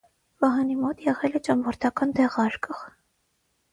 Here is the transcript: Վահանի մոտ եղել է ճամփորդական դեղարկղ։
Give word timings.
Վահանի 0.43 0.77
մոտ 0.85 1.03
եղել 1.09 1.37
է 1.39 1.43
ճամփորդական 1.49 2.17
դեղարկղ։ 2.21 2.85